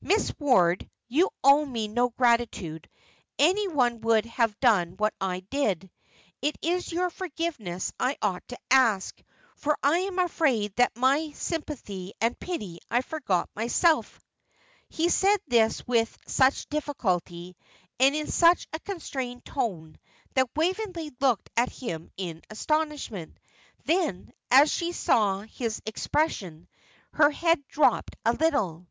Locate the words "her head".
27.12-27.62